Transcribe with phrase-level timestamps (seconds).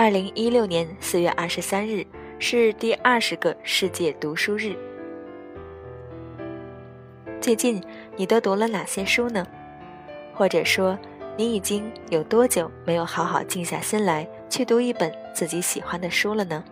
[0.00, 2.06] 二零一六年四月二十三日
[2.38, 4.76] 是第二十个世界读书日。
[7.40, 7.82] 最近
[8.14, 9.44] 你都读了哪些书呢？
[10.32, 10.96] 或者说，
[11.36, 16.62] 你已经有多久没有好好静下心来去读一本自己喜欢的书了呢？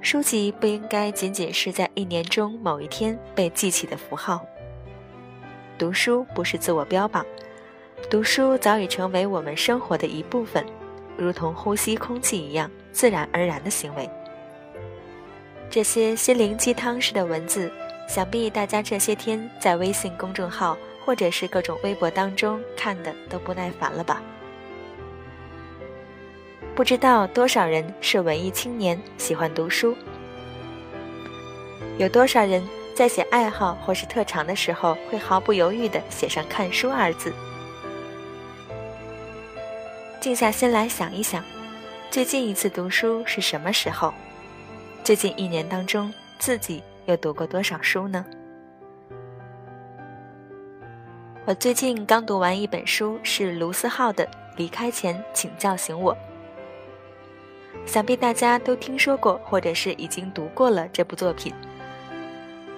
[0.00, 4.46] 书籍不应该仅仅是在一年中某一天被记起的符号。
[5.76, 7.26] 读书不是自我标榜，
[8.10, 10.64] 读书早已成为我们生活的一部分，
[11.16, 14.08] 如同呼吸空气一样自然而然的行为。
[15.68, 17.72] 这些心灵鸡汤式的文字，
[18.08, 24.22] 想必大家这些天在微信公众号或者是各种微博当中看的都不耐烦了吧？
[26.76, 29.96] 不知道多少人是文艺青年，喜欢读书。
[31.98, 32.62] 有多少人
[32.94, 37.32] 在写爱好或是特长的时候，会毫不犹豫地写上“看书”二字？
[40.26, 41.44] 静下心来想一想，
[42.10, 44.12] 最近一次读书是什么时候？
[45.04, 48.26] 最近一年当中，自己又读过多少书呢？
[51.44, 54.24] 我最近刚读完一本书，是卢思浩的
[54.56, 56.12] 《离开前，请叫醒我》。
[57.86, 61.54] 想必大家都听说过，或者是已经读过了这部作品。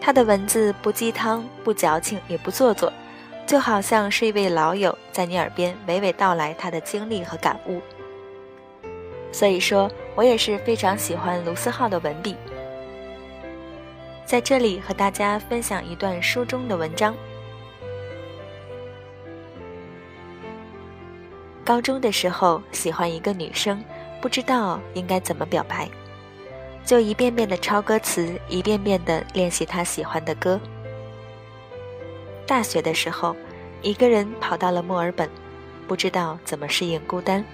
[0.00, 2.90] 他的文字不鸡汤、不矫情、也不做作，
[3.46, 7.80] 就好像是一位老友在你耳边娓娓道来他的经历和感悟。
[9.32, 12.36] 所以说我也是非常喜欢卢思浩的文笔。
[14.24, 17.14] 在这里和大家分享一段书中的文章。
[21.64, 23.82] 高中的时候喜欢一个女生。
[24.20, 25.86] 不知道应该怎么表白，
[26.82, 30.58] 就一遍遍的抄歌词，一遍遍的练习他喜欢的歌。
[32.46, 33.34] 大学的时候，
[33.82, 35.28] 一个人跑到了墨尔本，
[35.88, 37.44] 不知道怎么适应孤单，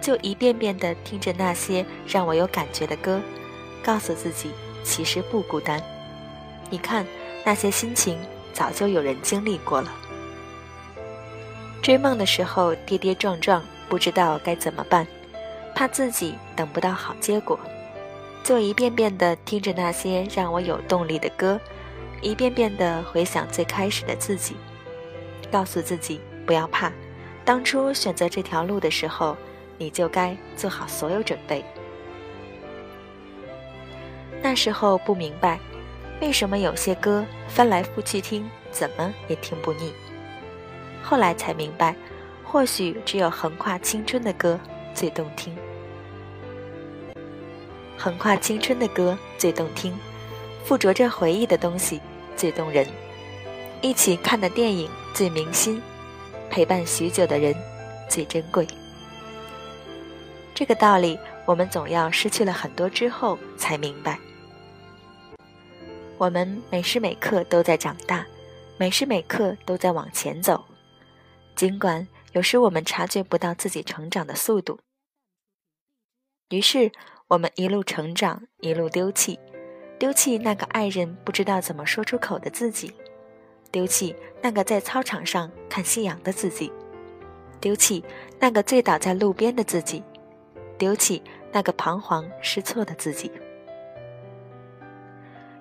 [0.00, 3.20] 就一遍遍的听着那些让我有感觉的歌，
[3.82, 4.50] 告诉自己
[4.84, 5.82] 其实不孤单。
[6.68, 7.06] 你看，
[7.44, 8.18] 那些心情
[8.52, 9.90] 早就有人经历过了。
[11.82, 15.06] 追梦的时候跌跌撞撞，不知道该怎么办。
[15.74, 17.60] 怕自己等不到好结果，
[18.42, 21.60] 就一遍遍地听着那些让我有动力的歌，
[22.22, 24.56] 一遍遍地回想最开始的自己，
[25.50, 26.92] 告诉自己不要怕，
[27.44, 29.36] 当初选择这条路的时候，
[29.78, 31.64] 你就该做好所有准备。
[34.42, 35.58] 那时候不明白，
[36.20, 39.92] 为什么有些歌翻来覆去听，怎么也听不腻。
[41.02, 41.94] 后来才明白，
[42.42, 44.58] 或许只有横跨青春的歌
[44.94, 45.56] 最动听。
[47.96, 49.96] 横跨青春的歌最动听，
[50.66, 52.00] 附着着回忆的东西
[52.36, 52.84] 最动人，
[53.82, 55.80] 一起看的电影最铭心，
[56.50, 57.54] 陪伴许久的人
[58.10, 58.66] 最珍贵。
[60.52, 64.18] 这个道理，我们总要失去了很多之后才明白。
[66.18, 68.26] 我们每时每刻都在长大，
[68.76, 70.64] 每时每刻都在往前走，
[71.54, 74.80] 尽管有时我们察觉不到自己成长的速度。
[76.48, 76.90] 于是。
[77.28, 79.36] 我们一路成长，一路丢弃，
[79.98, 82.92] 丢弃那个爱人不知道怎么说出口的自己，
[83.70, 86.70] 丢弃那个在操场上看夕阳的自己，
[87.60, 88.04] 丢弃
[88.38, 90.02] 那个醉倒在路边的自己，
[90.76, 93.30] 丢弃那个彷徨失措的自己。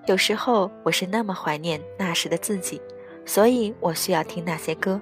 [0.05, 2.81] 有时候我是那么怀念那时的自己，
[3.25, 4.99] 所以我需要听那些歌。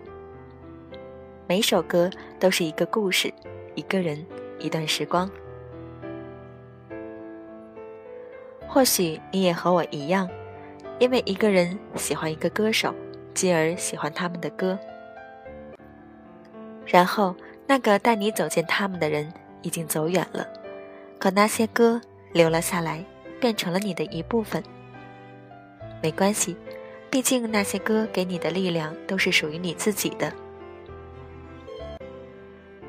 [1.47, 3.33] 每首歌都是一个故事，
[3.73, 4.23] 一个人，
[4.59, 5.29] 一段时光。
[8.73, 10.27] 或许你也和我一样，
[10.97, 12.91] 因为一个人喜欢一个歌手，
[13.31, 14.79] 继而喜欢他们的歌，
[16.87, 17.35] 然后
[17.67, 19.31] 那个带你走进他们的人
[19.61, 20.47] 已经走远了，
[21.19, 23.05] 可那些歌留了下来，
[23.39, 24.63] 变成了你的一部分。
[26.01, 26.57] 没关系，
[27.11, 30.33] 毕竟那些歌给你的力量都是属于你自己的。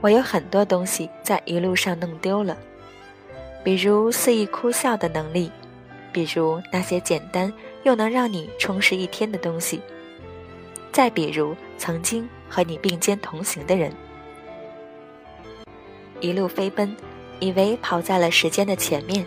[0.01, 2.57] 我有很多东西在一路上弄丢了，
[3.63, 5.53] 比如肆意哭笑的能力。
[6.15, 7.53] 比如那些简单
[7.83, 9.81] 又能让你充实一天的东西，
[10.93, 13.93] 再比如曾经和你并肩同行的人，
[16.21, 16.97] 一路飞奔，
[17.41, 19.27] 以为跑在了时间的前面，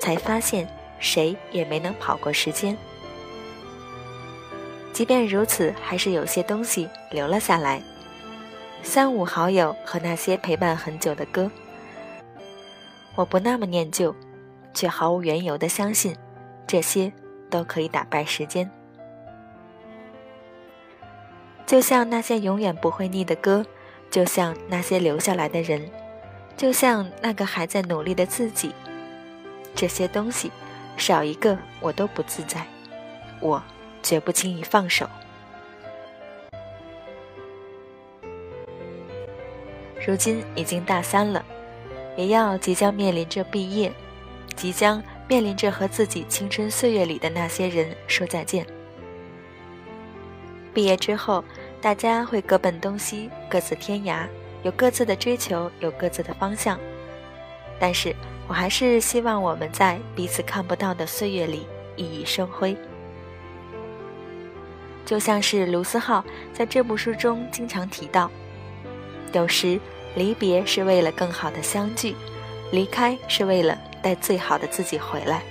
[0.00, 0.68] 才发现
[0.98, 2.76] 谁也没能跑过时间。
[4.92, 7.80] 即便如此，还是有些东西留了下来，
[8.82, 11.48] 三五好友和那些陪伴很久的歌，
[13.14, 14.12] 我不那么念旧。
[14.76, 16.14] 却毫无缘由的相信，
[16.66, 17.10] 这些
[17.48, 18.70] 都可以打败时间。
[21.64, 23.64] 就像那些永远不会腻的歌，
[24.10, 25.90] 就像那些留下来的人，
[26.58, 28.72] 就像那个还在努力的自己。
[29.74, 30.52] 这些东西，
[30.98, 32.66] 少一个我都不自在，
[33.40, 33.62] 我
[34.02, 35.08] 绝不轻易放手。
[40.06, 41.42] 如今已经大三了，
[42.14, 43.90] 也要即将面临着毕业，
[44.56, 48.66] 即将面临着和自己青春岁月里的那些人说再见。
[50.74, 51.44] 毕业之后，
[51.80, 54.26] 大家会各奔东西，各自天涯，
[54.62, 56.80] 有各自的追求，有各自的方向，
[57.78, 58.12] 但是。
[58.48, 61.66] 我还是希望我们在彼此看不到的岁月里
[61.96, 62.76] 熠熠生辉，
[65.04, 68.30] 就像是卢思浩在这部书中经常提到：
[69.32, 69.80] 有时
[70.14, 72.14] 离别是为了更好的相聚，
[72.70, 73.76] 离开是为了
[74.06, 75.42] 带最好的自己回来。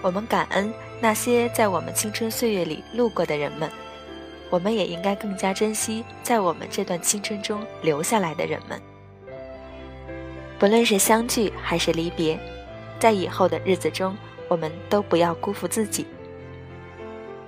[0.00, 3.68] 我们感恩那些在我们青春岁月里路过的人们，
[4.48, 8.80] 我们也应该更加珍惜在我们这段青春中留下来的人们。
[10.60, 12.38] 不论是相聚还是离别，
[13.00, 14.16] 在以后的日子中，
[14.46, 16.06] 我们都不要辜负自己。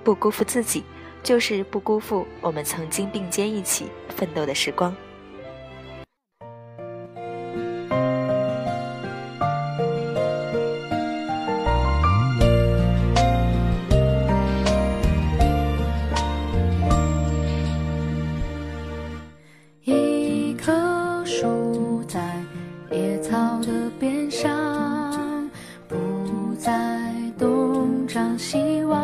[0.03, 0.83] 不辜负自己，
[1.23, 3.87] 就是不辜负我们曾经并肩一起
[4.17, 4.93] 奋斗的时光。
[26.65, 26.73] 在
[27.39, 29.04] 东张西望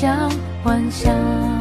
[0.00, 0.30] 像
[0.62, 1.57] 幻想。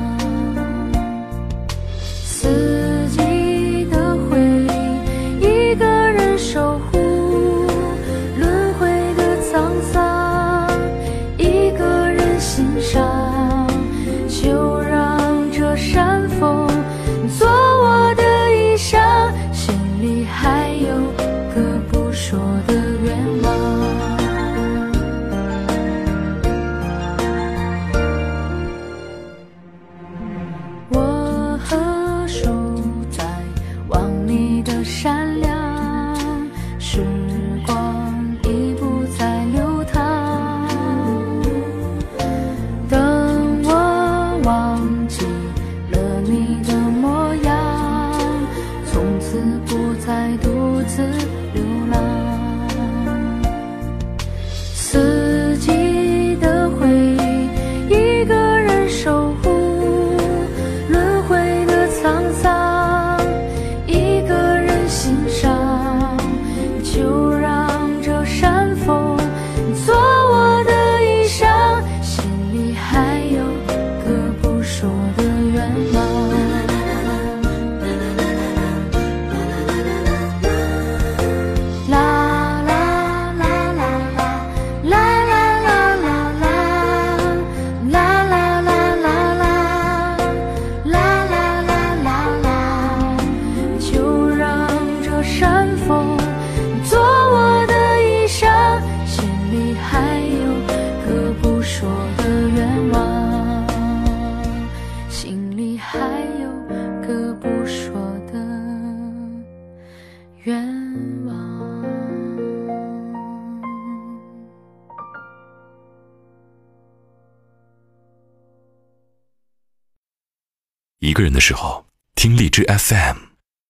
[121.17, 123.26] 个人的时候，听荔枝 FM。